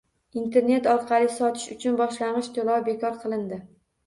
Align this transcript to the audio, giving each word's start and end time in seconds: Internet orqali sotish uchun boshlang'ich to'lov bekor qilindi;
Internet 0.43 0.87
orqali 0.93 1.29
sotish 1.33 1.67
uchun 1.75 2.01
boshlang'ich 2.01 2.51
to'lov 2.57 2.89
bekor 2.89 3.21
qilindi; 3.23 3.63